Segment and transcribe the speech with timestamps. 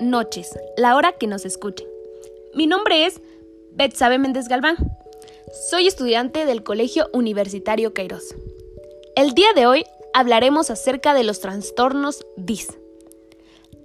[0.00, 1.88] noches, la hora que nos escuchen.
[2.54, 3.20] Mi nombre es
[3.72, 4.76] Betsabe Méndez Galván.
[5.68, 8.34] Soy estudiante del Colegio Universitario Queiroz.
[9.16, 9.84] El día de hoy
[10.14, 12.78] hablaremos acerca de los trastornos DIS.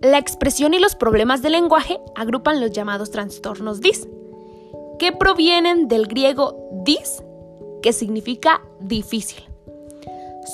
[0.00, 4.08] La expresión y los problemas del lenguaje agrupan los llamados trastornos DIS,
[4.98, 7.22] que provienen del griego dis,
[7.82, 9.44] que significa difícil.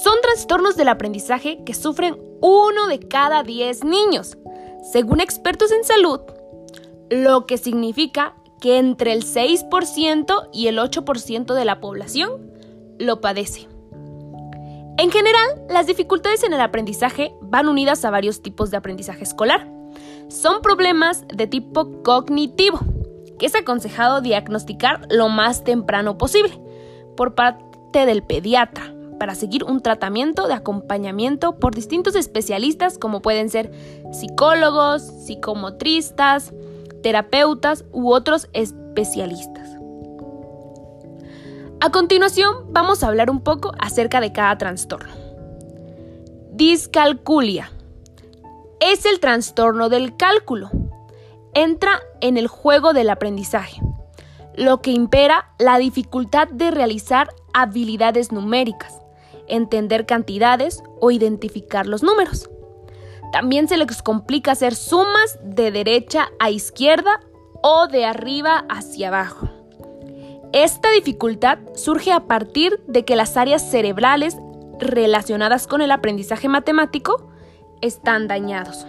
[0.03, 4.37] Son trastornos del aprendizaje que sufren uno de cada diez niños,
[4.83, 6.21] según expertos en salud,
[7.09, 12.51] lo que significa que entre el 6% y el 8% de la población
[12.99, 13.69] lo padece.
[14.99, 19.69] En general, las dificultades en el aprendizaje van unidas a varios tipos de aprendizaje escolar.
[20.29, 22.81] Son problemas de tipo cognitivo,
[23.39, 26.61] que es aconsejado diagnosticar lo más temprano posible
[27.17, 33.51] por parte del pediatra para seguir un tratamiento de acompañamiento por distintos especialistas como pueden
[33.51, 33.71] ser
[34.13, 36.53] psicólogos, psicomotristas,
[37.03, 39.69] terapeutas u otros especialistas.
[41.81, 45.13] A continuación vamos a hablar un poco acerca de cada trastorno.
[46.53, 47.73] Discalculia.
[48.79, 50.71] Es el trastorno del cálculo.
[51.55, 53.83] Entra en el juego del aprendizaje,
[54.55, 59.02] lo que impera la dificultad de realizar habilidades numéricas,
[59.49, 62.49] entender cantidades o identificar los números.
[63.33, 67.21] También se les complica hacer sumas de derecha a izquierda
[67.63, 69.49] o de arriba hacia abajo.
[70.53, 74.37] Esta dificultad surge a partir de que las áreas cerebrales
[74.79, 77.31] relacionadas con el aprendizaje matemático
[77.81, 78.87] están dañados.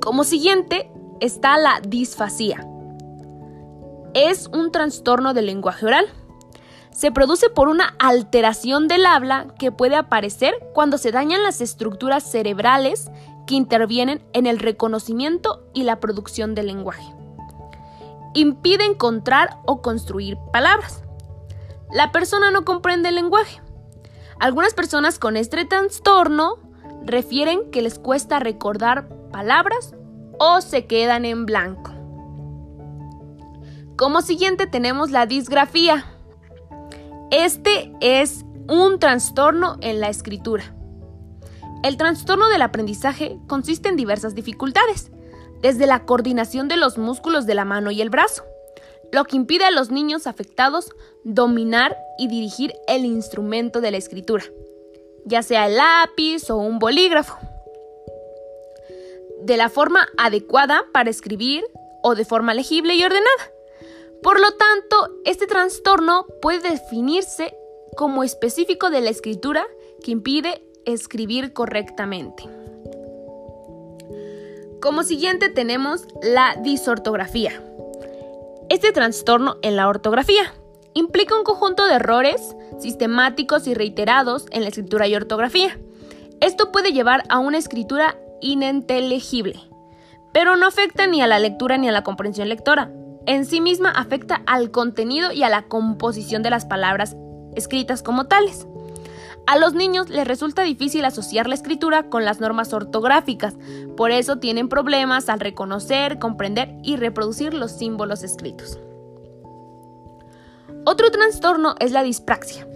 [0.00, 2.66] Como siguiente está la disfasía.
[4.14, 6.06] Es un trastorno del lenguaje oral
[6.94, 12.30] se produce por una alteración del habla que puede aparecer cuando se dañan las estructuras
[12.30, 13.10] cerebrales
[13.48, 17.12] que intervienen en el reconocimiento y la producción del lenguaje.
[18.32, 21.02] Impide encontrar o construir palabras.
[21.92, 23.60] La persona no comprende el lenguaje.
[24.38, 26.58] Algunas personas con este trastorno
[27.04, 29.94] refieren que les cuesta recordar palabras
[30.38, 31.92] o se quedan en blanco.
[33.96, 36.13] Como siguiente tenemos la disgrafía.
[37.30, 40.74] Este es un trastorno en la escritura.
[41.82, 45.10] El trastorno del aprendizaje consiste en diversas dificultades,
[45.60, 48.44] desde la coordinación de los músculos de la mano y el brazo,
[49.12, 50.90] lo que impide a los niños afectados
[51.24, 54.44] dominar y dirigir el instrumento de la escritura,
[55.24, 57.38] ya sea el lápiz o un bolígrafo,
[59.42, 61.64] de la forma adecuada para escribir
[62.02, 63.53] o de forma legible y ordenada.
[64.24, 67.54] Por lo tanto, este trastorno puede definirse
[67.94, 69.66] como específico de la escritura
[70.02, 72.44] que impide escribir correctamente.
[74.80, 77.62] Como siguiente tenemos la disortografía.
[78.70, 80.54] Este trastorno en la ortografía
[80.94, 85.78] implica un conjunto de errores sistemáticos y reiterados en la escritura y ortografía.
[86.40, 89.60] Esto puede llevar a una escritura ininteligible,
[90.32, 92.90] pero no afecta ni a la lectura ni a la comprensión lectora,
[93.26, 97.16] en sí misma afecta al contenido y a la composición de las palabras
[97.54, 98.66] escritas como tales.
[99.46, 103.54] A los niños les resulta difícil asociar la escritura con las normas ortográficas,
[103.96, 108.78] por eso tienen problemas al reconocer, comprender y reproducir los símbolos escritos.
[110.86, 112.66] Otro trastorno es la dispraxia,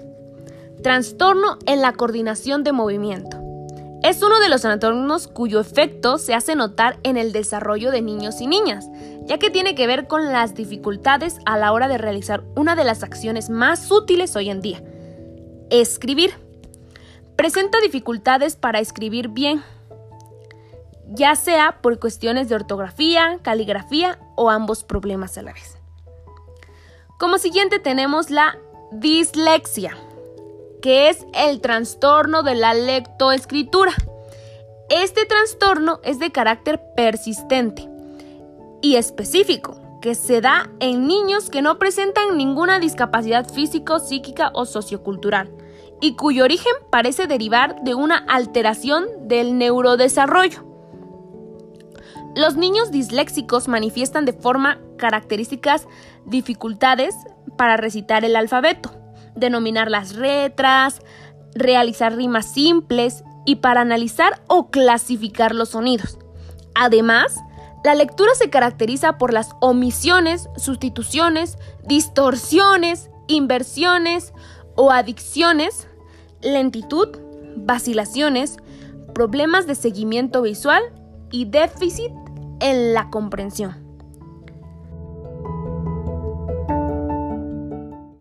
[0.82, 3.47] trastorno en la coordinación de movimiento.
[4.08, 8.41] Es uno de los trastornos cuyo efecto se hace notar en el desarrollo de niños
[8.41, 8.88] y niñas,
[9.26, 12.84] ya que tiene que ver con las dificultades a la hora de realizar una de
[12.84, 14.82] las acciones más útiles hoy en día,
[15.69, 16.32] escribir.
[17.36, 19.62] Presenta dificultades para escribir bien,
[21.08, 25.76] ya sea por cuestiones de ortografía, caligrafía o ambos problemas a la vez.
[27.19, 28.56] Como siguiente tenemos la
[28.90, 29.98] dislexia
[30.81, 33.93] que es el trastorno de la lectoescritura.
[34.88, 37.88] Este trastorno es de carácter persistente
[38.81, 44.64] y específico, que se da en niños que no presentan ninguna discapacidad físico, psíquica o
[44.64, 45.50] sociocultural,
[46.00, 50.64] y cuyo origen parece derivar de una alteración del neurodesarrollo.
[52.37, 55.88] Los niños disléxicos manifiestan de forma características
[56.25, 57.17] dificultades
[57.56, 58.93] para recitar el alfabeto,
[59.38, 61.02] denominar las letras,
[61.55, 66.19] realizar rimas simples y para analizar o clasificar los sonidos.
[66.75, 67.37] Además,
[67.85, 71.56] la lectura se caracteriza por las omisiones, sustituciones,
[71.87, 74.32] distorsiones, inversiones
[74.75, 75.88] o adicciones,
[76.43, 77.08] lentitud,
[77.56, 78.58] vacilaciones,
[79.14, 80.82] problemas de seguimiento visual
[81.31, 82.12] y déficit
[82.61, 83.88] en la comprensión.